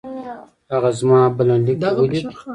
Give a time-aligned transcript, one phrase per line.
[0.73, 2.25] هغه زما بلنليک دې ولېد؟